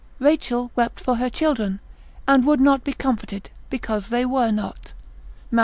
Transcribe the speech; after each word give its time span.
Rachel 0.19 0.71
wept 0.75 0.99
for 0.99 1.17
her 1.17 1.29
children, 1.29 1.79
and 2.27 2.43
would 2.43 2.59
not 2.59 2.83
be 2.83 2.91
comforted 2.91 3.51
because 3.69 4.09
they 4.09 4.25
were 4.25 4.49
not. 4.49 4.93
Matt. 5.51 5.59